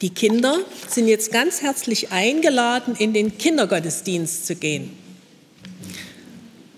[0.00, 4.96] Die Kinder sind jetzt ganz herzlich eingeladen, in den Kindergottesdienst zu gehen.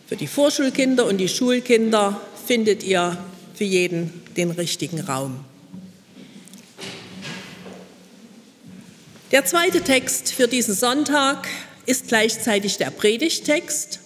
[0.06, 3.18] Für die Vorschulkinder und die Schulkinder findet ihr
[3.54, 5.44] für jeden den richtigen Raum.
[9.32, 11.46] Der zweite Text für diesen Sonntag
[11.84, 14.00] ist gleichzeitig der Predigtext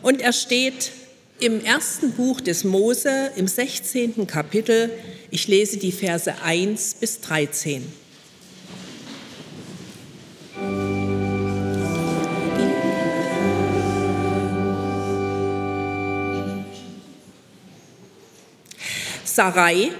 [0.00, 0.90] und er steht
[1.38, 4.26] im ersten Buch des Mose im 16.
[4.26, 4.90] Kapitel.
[5.30, 8.05] Ich lese die Verse 1 bis 13.
[19.36, 19.92] Sarai,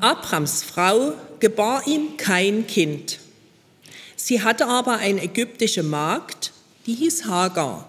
[0.00, 3.18] Abrams Frau, gebar ihm kein Kind.
[4.16, 6.52] Sie hatte aber eine ägyptische Magd,
[6.84, 7.88] die hieß Hagar.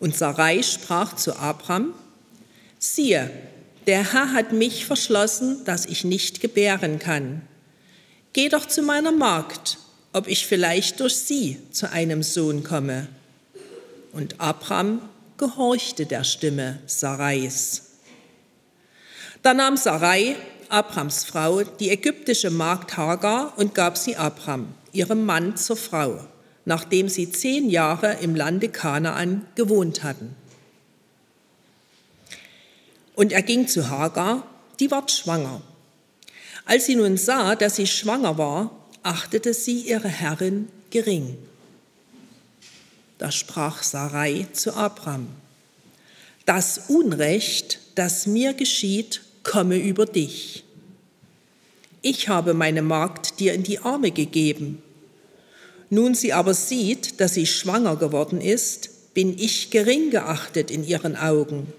[0.00, 1.92] Und Sarai sprach zu Abram,
[2.78, 3.30] siehe,
[3.86, 7.42] der Herr hat mich verschlossen, dass ich nicht gebären kann.
[8.32, 9.76] Geh doch zu meiner Magd,
[10.14, 13.06] ob ich vielleicht durch sie zu einem Sohn komme.
[14.12, 15.02] Und Abram
[15.36, 17.87] gehorchte der Stimme Sarais.
[19.42, 20.36] Da nahm Sarai,
[20.68, 26.26] Abrams Frau, die ägyptische Magd Hagar und gab sie Abram, ihrem Mann, zur Frau,
[26.64, 30.34] nachdem sie zehn Jahre im Lande Kanaan gewohnt hatten.
[33.14, 34.44] Und er ging zu Hagar,
[34.80, 35.62] die ward schwanger.
[36.66, 38.70] Als sie nun sah, dass sie schwanger war,
[39.02, 41.38] achtete sie ihre Herrin gering.
[43.16, 45.28] Da sprach Sarai zu Abram,
[46.44, 50.62] das Unrecht, das mir geschieht, komme über dich.
[52.02, 54.82] Ich habe meine Magd dir in die Arme gegeben.
[55.88, 61.16] Nun sie aber sieht, dass sie schwanger geworden ist, bin ich gering geachtet in ihren
[61.16, 61.72] Augen.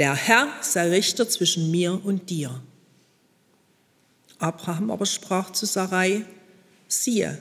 [0.00, 2.60] Der Herr sei Richter zwischen mir und dir.
[4.38, 6.24] Abraham aber sprach zu Sarai,
[6.88, 7.38] siehe,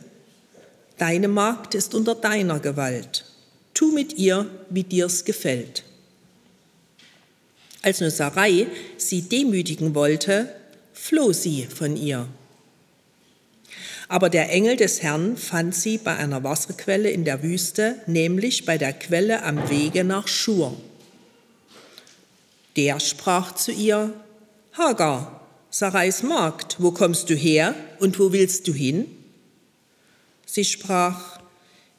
[0.99, 3.25] deine Magd ist unter deiner Gewalt.
[3.73, 5.83] Tu mit ihr, wie dir's gefällt.
[7.85, 8.65] Als nur Sarai
[8.97, 10.49] sie demütigen wollte,
[10.91, 12.27] floh sie von ihr.
[14.07, 18.79] Aber der Engel des Herrn fand sie bei einer Wasserquelle in der Wüste, nämlich bei
[18.79, 20.75] der Quelle am Wege nach Schur.
[22.75, 24.11] Der sprach zu ihr,
[24.73, 29.05] Hagar, Sarais Magd, wo kommst du her und wo willst du hin?
[30.47, 31.39] Sie sprach,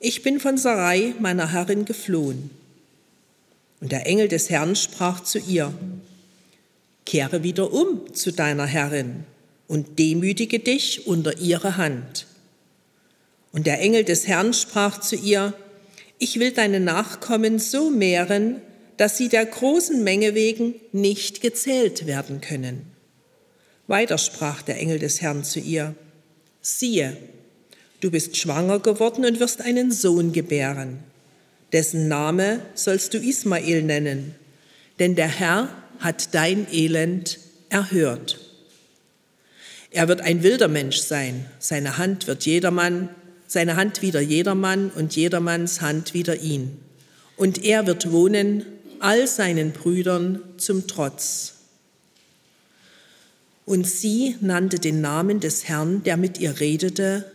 [0.00, 2.50] ich bin von Sarai, meiner Herrin, geflohen.
[3.80, 5.72] Und der Engel des Herrn sprach zu ihr,
[7.04, 9.24] Kehre wieder um zu deiner Herrin
[9.68, 12.26] und demütige dich unter ihre Hand.
[13.52, 15.54] Und der Engel des Herrn sprach zu ihr,
[16.18, 18.60] Ich will deine Nachkommen so mehren,
[18.96, 22.86] dass sie der großen Menge wegen nicht gezählt werden können.
[23.86, 25.94] Weiter sprach der Engel des Herrn zu ihr,
[26.60, 27.16] Siehe,
[28.00, 31.04] du bist schwanger geworden und wirst einen Sohn gebären
[31.72, 34.34] dessen Name sollst du Ismael nennen,
[34.98, 35.68] denn der Herr
[35.98, 37.38] hat dein Elend
[37.68, 38.38] erhört.
[39.90, 43.08] Er wird ein wilder Mensch sein, seine Hand wird jedermann,
[43.46, 46.78] seine Hand wieder jedermann und jedermanns Hand wieder ihn.
[47.36, 48.64] Und er wird wohnen
[49.00, 51.54] all seinen Brüdern zum Trotz.
[53.64, 57.30] Und sie nannte den Namen des Herrn, der mit ihr redete,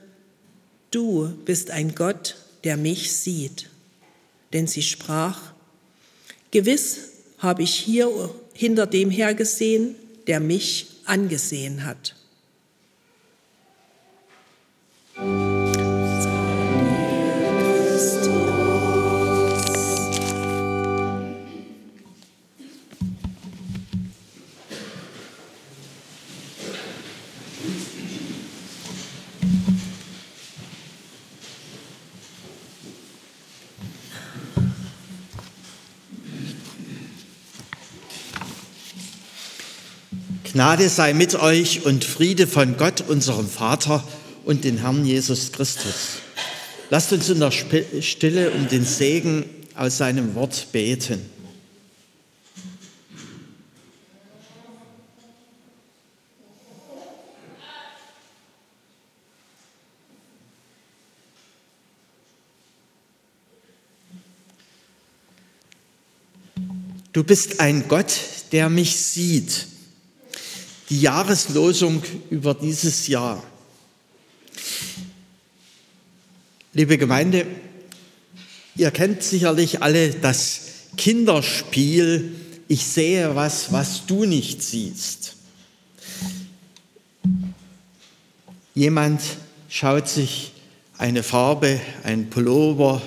[0.92, 3.71] Du bist ein Gott, der mich sieht
[4.54, 5.54] denn sie sprach,
[6.52, 9.96] Gewiss habe ich hier hinter dem hergesehen,
[10.28, 12.16] der mich angesehen hat.
[40.62, 44.08] Gnade sei mit euch und Friede von Gott, unserem Vater
[44.46, 46.20] und den Herrn Jesus Christus.
[46.92, 51.20] Lasst uns in der Stille um den Segen aus seinem Wort beten.
[67.14, 68.14] Du bist ein Gott,
[68.52, 69.72] der mich sieht
[70.92, 73.42] die Jahreslosung über dieses Jahr.
[76.74, 77.48] Liebe Gemeinde,
[78.76, 80.64] ihr kennt sicherlich alle das
[80.98, 82.36] Kinderspiel,
[82.68, 85.38] ich sehe was, was du nicht siehst.
[88.76, 89.22] Jemand
[89.70, 90.52] schaut sich
[90.98, 93.02] eine Farbe, ein Pullover,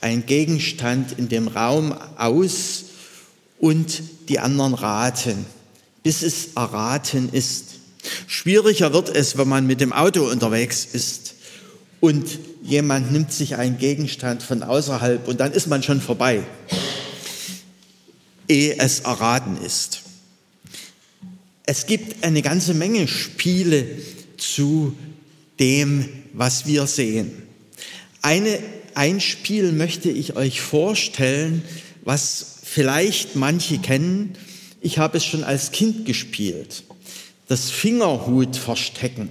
[0.00, 2.86] ein Gegenstand in dem Raum aus
[3.60, 5.46] und die anderen raten,
[6.02, 7.74] bis es erraten ist.
[8.26, 11.34] Schwieriger wird es, wenn man mit dem Auto unterwegs ist
[12.00, 16.42] und jemand nimmt sich einen Gegenstand von außerhalb und dann ist man schon vorbei,
[18.48, 20.02] ehe es erraten ist.
[21.64, 23.86] Es gibt eine ganze Menge Spiele
[24.36, 24.96] zu
[25.60, 27.30] dem, was wir sehen.
[28.20, 28.58] Eine,
[28.94, 31.62] ein Spiel möchte ich euch vorstellen,
[32.04, 34.34] was vielleicht manche kennen.
[34.84, 36.82] Ich habe es schon als Kind gespielt.
[37.46, 39.28] Das Fingerhut verstecken.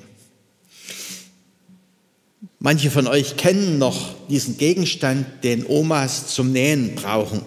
[2.59, 7.41] Manche von euch kennen noch diesen Gegenstand, den Omas zum Nähen brauchen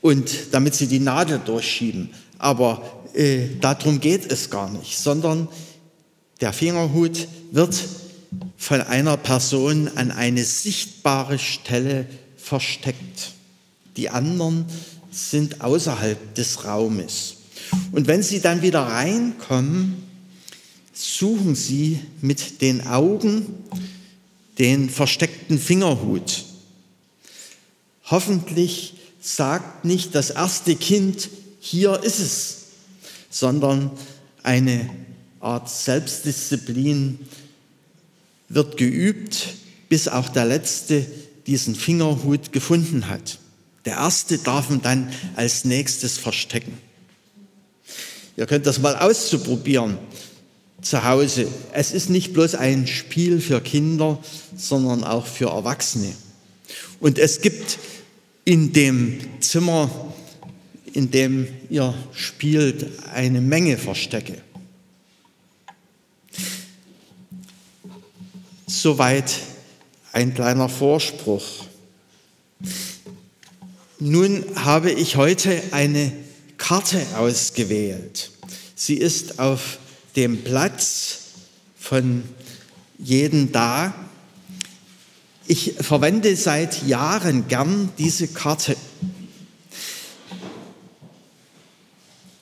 [0.00, 2.10] und damit sie die Nadel durchschieben.
[2.38, 2.82] Aber
[3.14, 5.48] äh, darum geht es gar nicht, sondern
[6.40, 7.76] der Fingerhut wird
[8.56, 12.06] von einer Person an eine sichtbare Stelle
[12.36, 13.32] versteckt.
[13.96, 14.66] Die anderen
[15.16, 17.36] sind außerhalb des Raumes.
[17.92, 20.02] Und wenn sie dann wieder reinkommen,
[20.92, 23.46] suchen sie mit den Augen
[24.58, 26.44] den versteckten Fingerhut.
[28.04, 31.28] Hoffentlich sagt nicht das erste Kind,
[31.60, 32.56] hier ist es,
[33.30, 33.90] sondern
[34.42, 34.88] eine
[35.40, 37.18] Art Selbstdisziplin
[38.48, 39.48] wird geübt,
[39.88, 41.06] bis auch der Letzte
[41.46, 43.38] diesen Fingerhut gefunden hat.
[43.86, 46.76] Der Erste darf ihn dann als nächstes verstecken.
[48.36, 49.96] Ihr könnt das mal auszuprobieren
[50.82, 51.46] zu Hause.
[51.72, 54.18] Es ist nicht bloß ein Spiel für Kinder,
[54.56, 56.12] sondern auch für Erwachsene.
[56.98, 57.78] Und es gibt
[58.44, 60.12] in dem Zimmer,
[60.92, 64.42] in dem ihr spielt, eine Menge Verstecke.
[68.66, 69.32] Soweit
[70.12, 71.44] ein kleiner Vorspruch.
[73.98, 76.12] Nun habe ich heute eine
[76.58, 78.30] Karte ausgewählt.
[78.74, 79.78] Sie ist auf
[80.16, 81.20] dem Platz
[81.78, 82.22] von
[82.98, 83.94] jedem da.
[85.46, 88.76] Ich verwende seit Jahren gern diese Karte.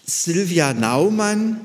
[0.04, 1.60] Silvia Naumann,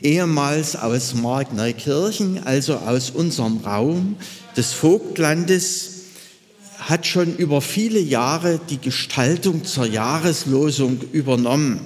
[0.00, 4.16] ehemals aus Markneukirchen, also aus unserem Raum
[4.56, 5.93] des Vogtlandes,
[6.88, 11.80] hat schon über viele Jahre die Gestaltung zur Jahreslosung übernommen.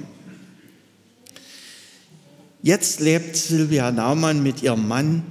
[2.62, 5.22] Jetzt lebt Silvia Naumann mit ihrem Mann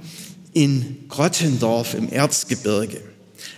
[0.54, 3.02] in Grottendorf im Erzgebirge.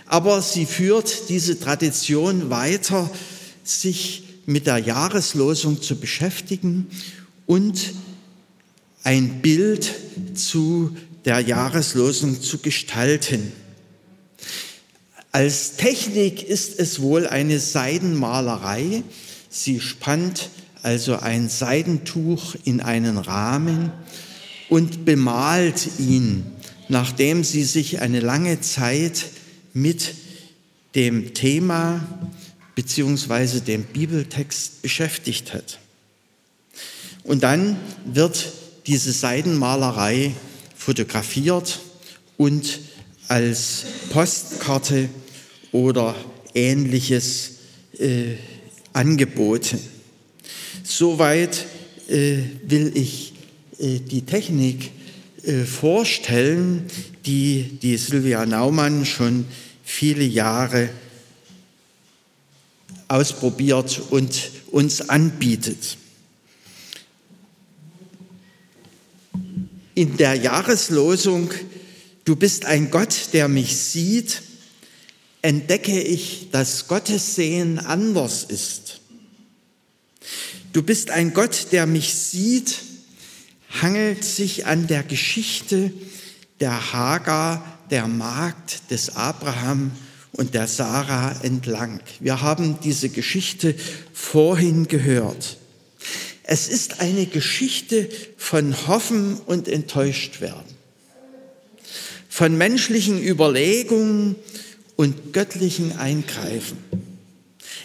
[0.05, 3.09] Aber sie führt diese Tradition weiter,
[3.63, 6.87] sich mit der Jahreslosung zu beschäftigen
[7.45, 7.93] und
[9.03, 9.89] ein Bild
[10.35, 13.53] zu der Jahreslosung zu gestalten.
[15.33, 19.03] Als Technik ist es wohl eine Seidenmalerei.
[19.49, 20.49] Sie spannt
[20.83, 23.93] also ein Seidentuch in einen Rahmen
[24.67, 26.45] und bemalt ihn,
[26.89, 29.27] nachdem sie sich eine lange Zeit
[29.73, 30.15] mit
[30.95, 32.05] dem Thema
[32.75, 35.79] beziehungsweise dem Bibeltext beschäftigt hat.
[37.23, 38.51] Und dann wird
[38.87, 40.33] diese Seidenmalerei
[40.75, 41.79] fotografiert
[42.37, 42.79] und
[43.27, 45.07] als Postkarte
[45.71, 46.15] oder
[46.53, 47.57] ähnliches
[47.97, 48.35] äh,
[48.93, 49.79] angeboten.
[50.83, 51.65] Soweit
[52.07, 53.33] äh, will ich
[53.79, 54.91] äh, die Technik
[55.43, 56.87] äh, vorstellen,
[57.25, 59.45] die die Silvia Naumann schon
[59.83, 60.89] viele Jahre
[63.07, 65.97] ausprobiert und uns anbietet.
[69.93, 71.51] In der Jahreslosung
[72.23, 74.43] Du bist ein Gott, der mich sieht,
[75.41, 79.01] entdecke ich, dass Gottes Sehen anders ist.
[80.73, 82.79] Du bist ein Gott, der mich sieht,
[83.81, 85.91] hangelt sich an der Geschichte
[86.59, 89.91] der Hagar, der Magd des Abraham
[90.31, 91.99] und der Sarah entlang.
[92.19, 93.75] Wir haben diese Geschichte
[94.13, 95.57] vorhin gehört.
[96.43, 100.75] Es ist eine Geschichte von Hoffen und Enttäuschtwerden,
[102.29, 104.35] von menschlichen Überlegungen
[105.01, 106.77] und göttlichen Eingreifen.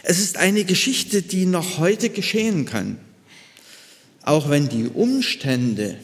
[0.03, 2.99] Es ist eine Geschichte, die noch heute geschehen kann,
[4.21, 5.97] auch wenn die Umstände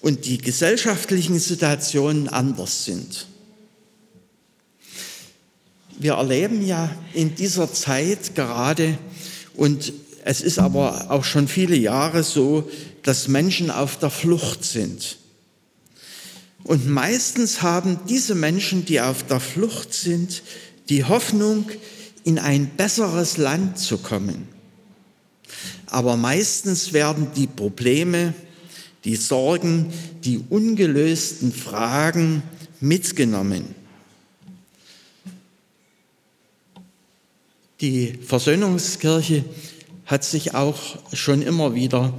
[0.00, 3.28] und die gesellschaftlichen Situationen anders sind.
[6.00, 8.98] Wir erleben ja in dieser Zeit gerade,
[9.54, 9.92] und
[10.24, 12.68] es ist aber auch schon viele Jahre so,
[13.04, 15.16] dass Menschen auf der Flucht sind.
[16.64, 20.42] Und meistens haben diese Menschen, die auf der Flucht sind,
[20.88, 21.70] die Hoffnung,
[22.24, 24.46] in ein besseres Land zu kommen.
[25.86, 28.34] Aber meistens werden die Probleme,
[29.04, 29.92] die Sorgen,
[30.24, 32.42] die ungelösten Fragen
[32.80, 33.74] mitgenommen.
[37.80, 39.44] Die Versöhnungskirche
[40.04, 42.12] hat sich auch schon immer wieder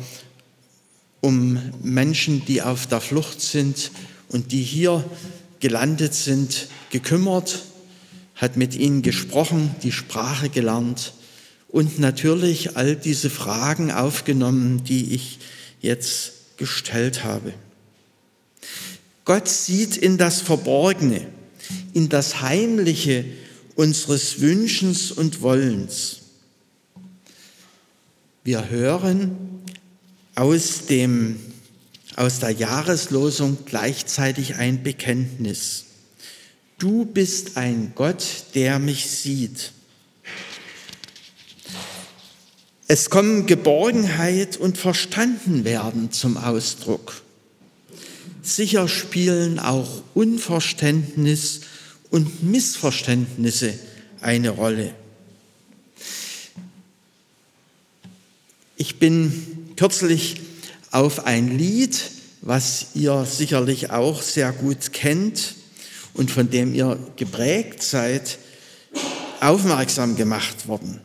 [1.19, 3.91] um Menschen, die auf der Flucht sind
[4.31, 5.03] und die hier
[5.59, 7.63] gelandet sind, gekümmert,
[8.35, 11.13] hat mit ihnen gesprochen, die Sprache gelernt
[11.67, 15.39] und natürlich all diese Fragen aufgenommen, die ich
[15.81, 17.53] jetzt gestellt habe.
[19.25, 21.27] Gott sieht in das Verborgene,
[21.93, 23.25] in das Heimliche
[23.75, 26.17] unseres Wünschens und Wollens.
[28.43, 29.37] Wir hören
[30.35, 31.39] aus, dem,
[32.21, 35.85] aus der Jahreslosung gleichzeitig ein Bekenntnis.
[36.77, 38.23] Du bist ein Gott,
[38.53, 39.71] der mich sieht.
[42.87, 47.23] Es kommen Geborgenheit und Verstandenwerden zum Ausdruck.
[48.43, 51.61] Sicher spielen auch Unverständnis
[52.11, 53.73] und Missverständnisse
[54.21, 54.93] eine Rolle.
[58.77, 60.40] Ich bin kürzlich
[60.91, 61.99] auf ein Lied,
[62.41, 65.55] was ihr sicherlich auch sehr gut kennt
[66.13, 68.37] und von dem ihr geprägt seid,
[69.39, 71.01] aufmerksam gemacht worden.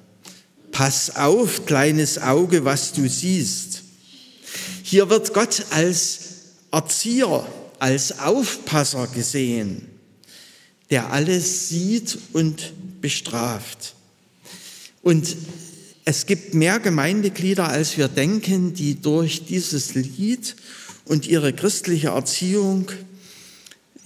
[0.73, 3.83] Pass auf, kleines Auge, was du siehst.
[4.83, 6.19] Hier wird Gott als
[6.71, 7.47] Erzieher,
[7.79, 9.89] als Aufpasser gesehen,
[10.91, 13.95] der alles sieht und bestraft.
[15.03, 15.37] Und
[16.09, 20.55] es gibt mehr Gemeindeglieder, als wir denken, die durch dieses Lied
[21.05, 22.93] und ihre christliche Erziehung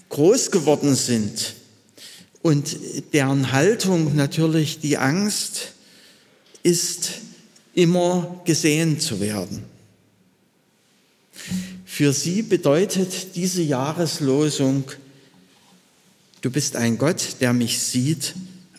[0.08, 1.56] groß geworden sind
[2.40, 2.74] und
[3.12, 5.72] deren Haltung natürlich die Angst
[6.62, 7.20] ist,
[7.74, 9.62] immer gesehen zu werden.
[11.84, 14.84] Für sie bedeutet diese Jahreslosung,
[16.40, 18.34] du bist ein Gott, der mich sieht,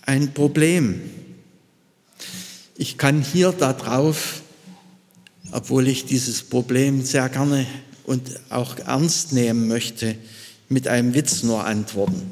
[0.08, 1.02] ein Problem.
[2.82, 4.42] Ich kann hier darauf,
[5.52, 7.68] obwohl ich dieses Problem sehr gerne
[8.06, 10.16] und auch ernst nehmen möchte,
[10.68, 12.32] mit einem Witz nur antworten.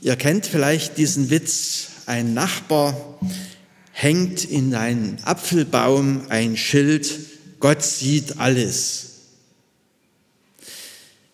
[0.00, 3.18] Ihr kennt vielleicht diesen Witz, ein Nachbar
[3.90, 7.18] hängt in einen Apfelbaum ein Schild,
[7.58, 9.06] Gott sieht alles.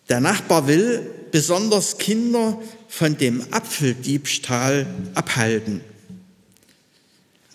[0.09, 5.81] Der Nachbar will besonders Kinder von dem Apfeldiebstahl abhalten.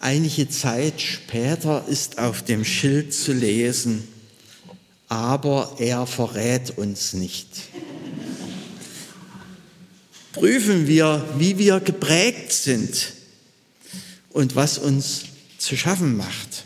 [0.04, 4.06] Einige Zeit später ist auf dem Schild zu lesen,
[5.08, 7.48] aber er verrät uns nicht.
[10.34, 13.14] Prüfen wir, wie wir geprägt sind
[14.28, 15.22] und was uns
[15.56, 16.64] zu schaffen macht.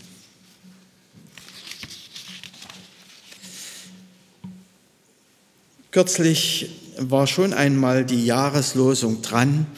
[5.92, 9.68] Kürzlich war schon einmal die Jahreslosung dran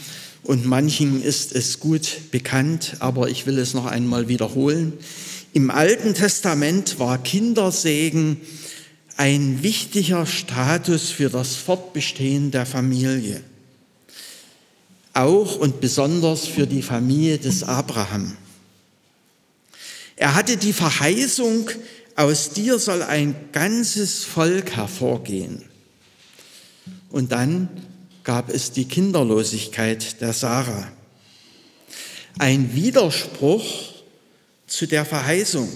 [0.43, 4.95] und manchen ist es gut bekannt, aber ich will es noch einmal wiederholen.
[5.53, 8.41] Im Alten Testament war Kindersegen
[9.17, 13.43] ein wichtiger Status für das Fortbestehen der Familie.
[15.13, 18.37] Auch und besonders für die Familie des Abraham.
[20.17, 21.71] Er hatte die Verheißung,
[22.17, 25.63] aus dir soll ein ganzes Volk hervorgehen.
[27.11, 27.69] Und dann
[28.31, 30.87] gab es die Kinderlosigkeit der Sarah.
[32.39, 33.65] Ein Widerspruch
[34.69, 35.69] zu der Verheißung.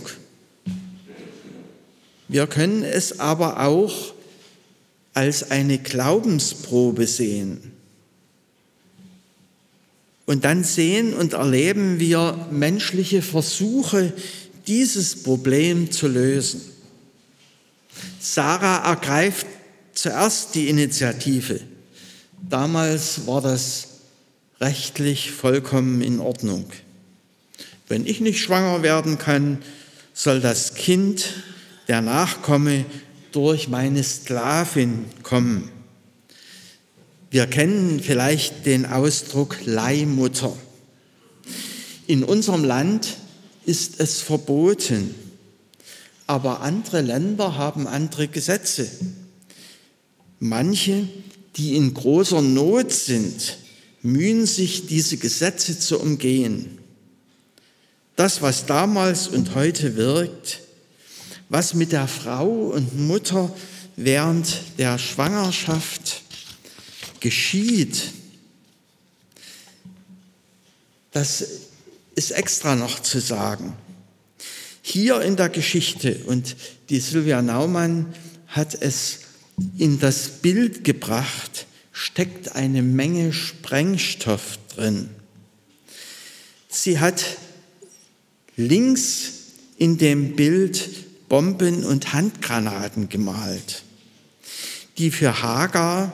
[2.29, 4.15] Wir können es aber auch
[5.15, 7.73] als eine Glaubensprobe sehen.
[10.25, 14.13] Und dann sehen und erleben wir menschliche Versuche,
[14.69, 16.61] dieses Problem zu lösen.
[18.21, 19.49] Sarah ergreift
[19.93, 21.74] zuerst die Initiative.
[22.49, 23.89] Damals war das
[24.61, 26.67] rechtlich vollkommen in Ordnung.
[27.89, 29.63] Wenn ich nicht schwanger werden kann,
[30.13, 31.43] soll das Kind,
[31.89, 32.85] der Nachkomme,
[33.33, 35.71] durch meine Sklavin kommen.
[37.31, 40.57] Wir kennen vielleicht den Ausdruck Leihmutter.
[42.07, 43.17] In unserem Land
[43.65, 45.15] ist es verboten,
[46.27, 48.89] aber andere Länder haben andere Gesetze.
[50.39, 51.09] Manche
[51.57, 53.59] die in großer Not sind,
[54.03, 56.79] mühen sich, diese Gesetze zu umgehen.
[58.17, 60.61] Das, was damals und heute wirkt,
[61.49, 63.55] was mit der Frau und Mutter
[63.97, 66.23] während der Schwangerschaft
[67.21, 68.13] geschieht,
[71.13, 71.47] das
[72.17, 73.75] ist extra noch zu sagen.
[74.83, 76.57] Hier in der Geschichte, und
[76.91, 78.15] die Sylvia Naumann
[78.49, 79.21] hat es
[79.79, 85.11] in das Bild gebracht, steckt eine Menge Sprengstoff drin.
[86.69, 87.25] Sie hat
[88.57, 89.33] links
[89.79, 93.83] in dem Bild Bomben und Handgranaten gemalt,
[94.99, 96.13] die für Hagar,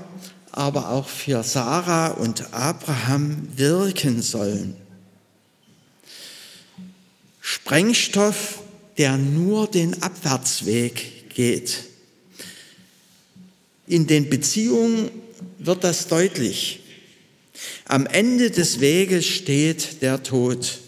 [0.52, 4.76] aber auch für Sarah und Abraham wirken sollen.
[7.40, 8.62] Sprengstoff,
[8.98, 11.89] der nur den Abwärtsweg geht.
[13.90, 15.10] In den Beziehungen
[15.58, 16.78] wird das deutlich.
[17.86, 20.78] Am Ende des Weges steht der Tod.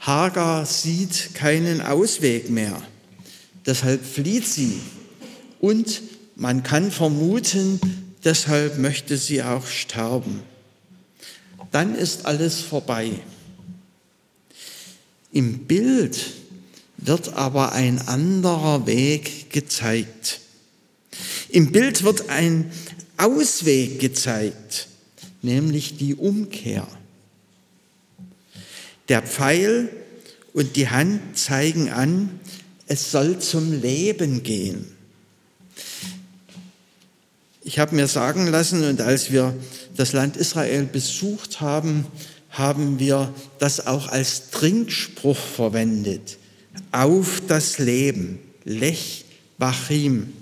[0.00, 2.82] Hagar sieht keinen Ausweg mehr,
[3.66, 4.80] deshalb flieht sie
[5.60, 6.02] und
[6.34, 7.78] man kann vermuten,
[8.24, 10.42] deshalb möchte sie auch sterben.
[11.70, 13.12] Dann ist alles vorbei.
[15.30, 16.32] Im Bild
[16.96, 20.40] wird aber ein anderer Weg gezeigt.
[21.52, 22.70] Im Bild wird ein
[23.16, 24.88] Ausweg gezeigt,
[25.42, 26.86] nämlich die Umkehr.
[29.08, 29.88] Der Pfeil
[30.52, 32.40] und die Hand zeigen an,
[32.86, 34.84] es soll zum Leben gehen.
[37.62, 39.54] Ich habe mir sagen lassen, und als wir
[39.96, 42.06] das Land Israel besucht haben,
[42.50, 46.38] haben wir das auch als Trinkspruch verwendet.
[46.90, 49.24] Auf das Leben, Lech
[49.58, 50.32] Bachim.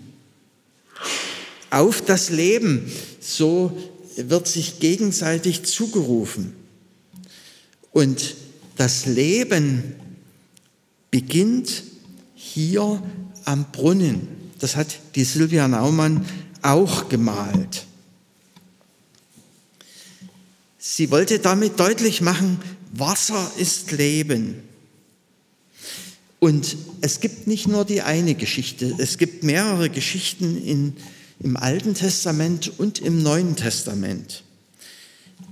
[1.71, 3.77] Auf das Leben, so
[4.17, 6.55] wird sich gegenseitig zugerufen.
[7.93, 8.37] Und
[8.77, 9.95] das Leben
[11.11, 11.83] beginnt
[12.35, 13.03] hier
[13.45, 14.29] am Brunnen.
[14.59, 16.25] Das hat die Silvia Naumann
[16.63, 17.87] auch gemalt.
[20.79, 22.61] Sie wollte damit deutlich machen,
[22.93, 24.63] Wasser ist Leben.
[26.41, 30.97] Und es gibt nicht nur die eine Geschichte, es gibt mehrere Geschichten in,
[31.41, 34.43] im Alten Testament und im Neuen Testament,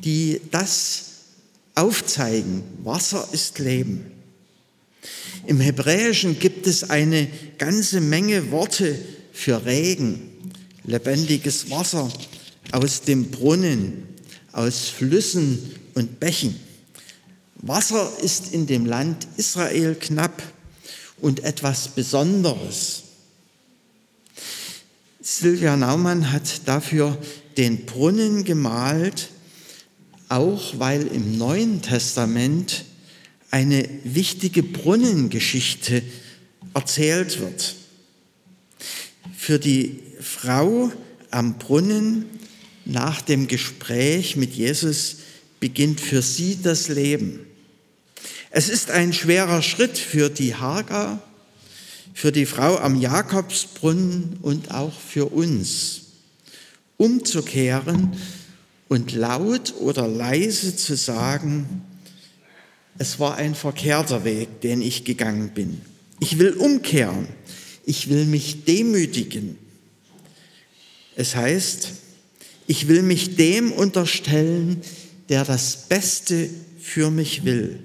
[0.04, 1.04] die das
[1.74, 2.62] aufzeigen.
[2.82, 4.10] Wasser ist Leben.
[5.46, 8.98] Im Hebräischen gibt es eine ganze Menge Worte
[9.32, 10.30] für Regen,
[10.84, 12.10] lebendiges Wasser
[12.72, 14.08] aus dem Brunnen,
[14.52, 15.58] aus Flüssen
[15.94, 16.58] und Bächen.
[17.56, 20.42] Wasser ist in dem Land Israel knapp
[21.20, 23.02] und etwas Besonderes.
[25.28, 27.18] Silvia Naumann hat dafür
[27.56, 29.30] den Brunnen gemalt,
[30.28, 32.84] auch weil im Neuen Testament
[33.50, 36.04] eine wichtige Brunnengeschichte
[36.74, 37.74] erzählt wird.
[39.36, 40.92] Für die Frau
[41.32, 42.26] am Brunnen
[42.84, 45.16] nach dem Gespräch mit Jesus
[45.58, 47.40] beginnt für sie das Leben.
[48.50, 51.20] Es ist ein schwerer Schritt für die Hagar,
[52.16, 56.00] für die Frau am Jakobsbrunnen und auch für uns,
[56.96, 58.16] umzukehren
[58.88, 61.82] und laut oder leise zu sagen,
[62.96, 65.82] es war ein verkehrter Weg, den ich gegangen bin.
[66.18, 67.28] Ich will umkehren.
[67.84, 69.58] Ich will mich demütigen.
[71.16, 71.92] Es heißt,
[72.66, 74.80] ich will mich dem unterstellen,
[75.28, 76.48] der das Beste
[76.80, 77.78] für mich will.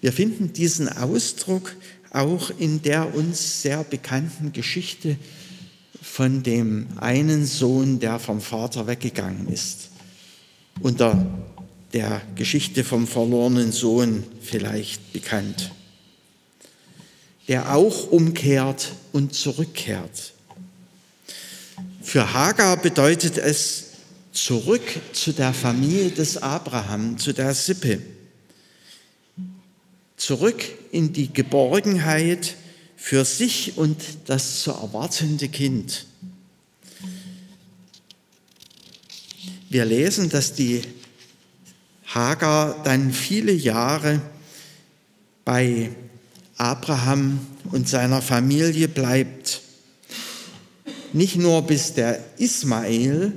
[0.00, 1.76] Wir finden diesen Ausdruck
[2.12, 5.16] auch in der uns sehr bekannten Geschichte
[6.00, 9.90] von dem einen Sohn, der vom Vater weggegangen ist.
[10.80, 11.26] Unter
[11.92, 15.70] der Geschichte vom verlorenen Sohn vielleicht bekannt.
[17.48, 20.32] Der auch umkehrt und zurückkehrt.
[22.02, 23.84] Für Hagar bedeutet es
[24.32, 28.00] zurück zu der Familie des Abraham, zu der Sippe.
[30.16, 32.54] Zurück in die Geborgenheit
[32.96, 36.06] für sich und das zu erwartende Kind.
[39.68, 40.82] Wir lesen, dass die
[42.06, 44.20] Hagar dann viele Jahre
[45.44, 45.90] bei
[46.58, 49.62] Abraham und seiner Familie bleibt
[51.12, 53.32] nicht nur bis der Ismael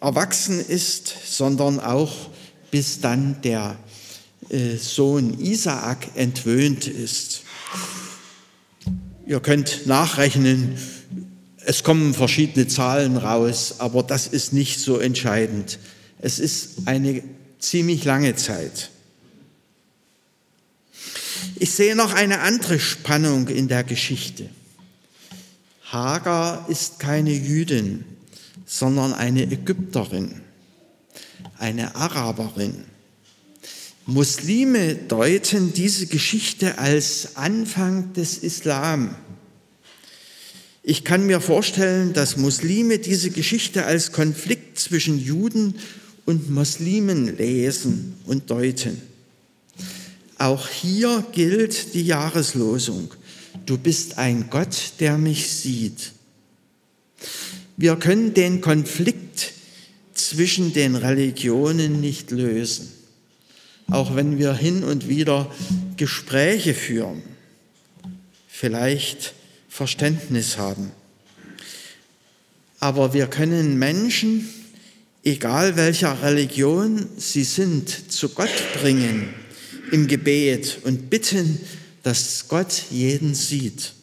[0.00, 2.12] erwachsen ist, sondern auch
[2.70, 3.78] bis dann der
[4.78, 7.42] Sohn Isaak entwöhnt ist.
[9.26, 10.78] Ihr könnt nachrechnen,
[11.64, 15.78] es kommen verschiedene Zahlen raus, aber das ist nicht so entscheidend.
[16.18, 17.22] Es ist eine
[17.58, 18.90] ziemlich lange Zeit.
[21.56, 24.48] Ich sehe noch eine andere Spannung in der Geschichte.
[25.82, 28.04] Hagar ist keine Jüdin,
[28.64, 30.40] sondern eine Ägypterin,
[31.58, 32.84] eine Araberin.
[34.10, 39.14] Muslime deuten diese Geschichte als Anfang des Islam.
[40.82, 45.74] Ich kann mir vorstellen, dass Muslime diese Geschichte als Konflikt zwischen Juden
[46.24, 48.98] und Muslimen lesen und deuten.
[50.38, 53.12] Auch hier gilt die Jahreslosung.
[53.66, 56.12] Du bist ein Gott, der mich sieht.
[57.76, 59.52] Wir können den Konflikt
[60.14, 62.97] zwischen den Religionen nicht lösen
[63.90, 65.50] auch wenn wir hin und wieder
[65.96, 67.22] Gespräche führen,
[68.48, 69.34] vielleicht
[69.68, 70.90] Verständnis haben.
[72.80, 74.48] Aber wir können Menschen,
[75.24, 79.34] egal welcher Religion sie sind, zu Gott bringen
[79.90, 81.60] im Gebet und bitten,
[82.02, 83.94] dass Gott jeden sieht.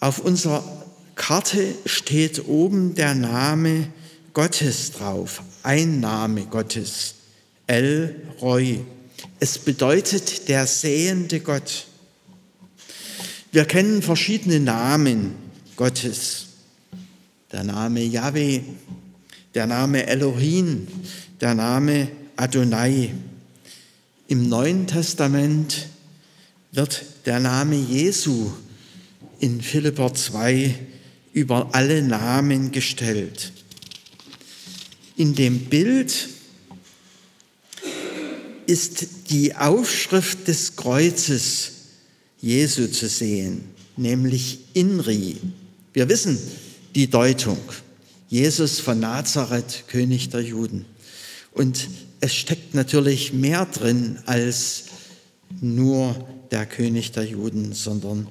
[0.00, 0.64] Auf unserer
[1.14, 3.88] Karte steht oben der Name
[4.32, 7.14] Gottes drauf, ein Name Gottes,
[7.66, 8.84] El Roy.
[9.40, 11.86] Es bedeutet der sehende Gott.
[13.50, 15.34] Wir kennen verschiedene Namen
[15.74, 16.46] Gottes.
[17.50, 18.60] Der Name Yahweh,
[19.54, 20.86] der Name Elohim,
[21.40, 23.12] der Name Adonai.
[24.28, 25.88] Im Neuen Testament
[26.70, 28.52] wird der Name Jesu
[29.40, 30.72] in Philipper 2
[31.32, 33.52] über alle Namen gestellt
[35.20, 36.30] in dem Bild
[38.64, 41.72] ist die Aufschrift des Kreuzes
[42.40, 43.64] Jesu zu sehen,
[43.98, 45.36] nämlich Inri.
[45.92, 46.38] Wir wissen
[46.94, 47.58] die Deutung.
[48.30, 50.86] Jesus von Nazareth, König der Juden.
[51.52, 54.84] Und es steckt natürlich mehr drin als
[55.60, 58.26] nur der König der Juden, sondern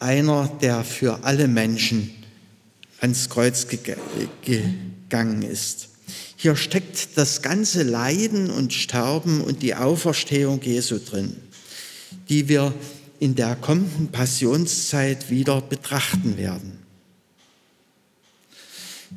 [0.00, 2.10] einer, der für alle Menschen
[3.00, 5.88] ans Kreuz gegangen ist.
[6.36, 11.36] Hier steckt das ganze Leiden und Sterben und die Auferstehung Jesu drin,
[12.28, 12.72] die wir
[13.18, 16.78] in der kommenden Passionszeit wieder betrachten werden.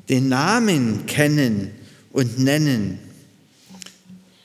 [0.10, 1.72] Den Namen kennen
[2.12, 3.00] und nennen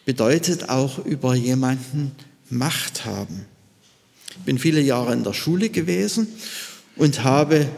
[0.04, 2.12] bedeutet auch über jemanden
[2.48, 3.44] Macht haben.
[4.30, 6.28] Ich bin viele Jahre in der Schule gewesen
[6.96, 7.68] und habe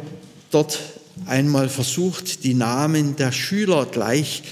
[0.51, 0.79] dort
[1.27, 4.43] einmal versucht, die Namen der Schüler gleich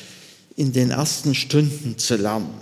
[0.57, 2.55] in den ersten Stunden zu lernen.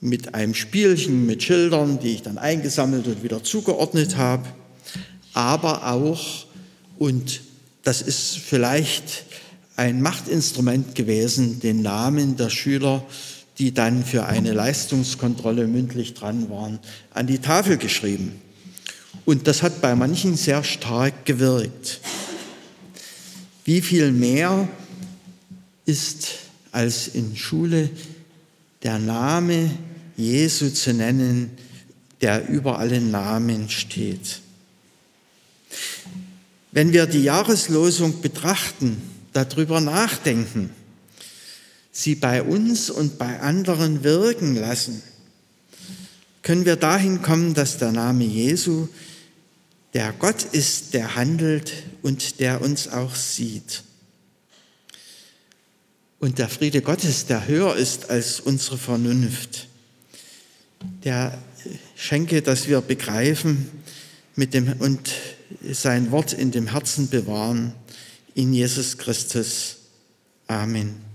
[0.00, 4.48] Mit einem Spielchen, mit Schildern, die ich dann eingesammelt und wieder zugeordnet habe,
[5.32, 6.46] aber auch,
[6.98, 7.40] und
[7.82, 9.24] das ist vielleicht
[9.76, 13.04] ein Machtinstrument gewesen, den Namen der Schüler,
[13.58, 16.78] die dann für eine Leistungskontrolle mündlich dran waren,
[17.14, 18.40] an die Tafel geschrieben.
[19.24, 22.00] Und das hat bei manchen sehr stark gewirkt.
[23.64, 24.68] Wie viel mehr
[25.86, 26.28] ist
[26.72, 27.90] als in Schule
[28.82, 29.70] der Name
[30.16, 31.50] Jesu zu nennen,
[32.20, 34.40] der über allen Namen steht.
[36.72, 39.00] Wenn wir die Jahreslosung betrachten,
[39.32, 40.70] darüber nachdenken,
[41.90, 45.02] sie bei uns und bei anderen wirken lassen,
[46.42, 48.88] können wir dahin kommen, dass der Name Jesu
[49.94, 53.82] der Gott ist, der handelt und der uns auch sieht.
[56.18, 59.68] Und der Friede Gottes, der höher ist als unsere Vernunft,
[61.04, 61.36] der
[61.96, 63.68] schenke, dass wir begreifen
[64.36, 65.10] mit dem, und
[65.70, 67.74] sein Wort in dem Herzen bewahren,
[68.34, 69.76] in Jesus Christus.
[70.46, 71.11] Amen.